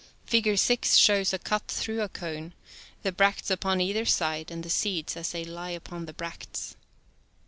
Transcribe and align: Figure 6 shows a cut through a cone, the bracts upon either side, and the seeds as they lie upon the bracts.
Figure 0.25 0.57
6 0.57 0.95
shows 0.95 1.31
a 1.31 1.37
cut 1.37 1.67
through 1.67 2.01
a 2.01 2.09
cone, 2.09 2.55
the 3.03 3.11
bracts 3.11 3.51
upon 3.51 3.79
either 3.79 4.03
side, 4.03 4.49
and 4.49 4.63
the 4.63 4.69
seeds 4.71 5.15
as 5.15 5.29
they 5.31 5.45
lie 5.45 5.69
upon 5.69 6.07
the 6.07 6.13
bracts. 6.13 6.75